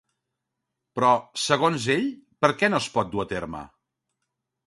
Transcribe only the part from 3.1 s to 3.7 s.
dur a terme?